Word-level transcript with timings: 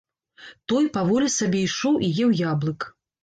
Той 0.71 0.87
паволі 0.95 1.27
сабе 1.35 1.61
ішоў 1.67 1.99
і 2.09 2.11
еў 2.25 2.35
яблык. 2.39 2.79